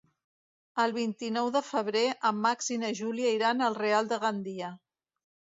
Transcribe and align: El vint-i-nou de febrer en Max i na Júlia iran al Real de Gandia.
El 0.83 0.93
vint-i-nou 0.95 1.51
de 1.57 1.61
febrer 1.67 2.03
en 2.31 2.41
Max 2.47 2.71
i 2.77 2.79
na 2.85 2.91
Júlia 3.01 3.37
iran 3.41 3.63
al 3.67 3.81
Real 3.83 4.11
de 4.15 4.21
Gandia. 4.25 4.73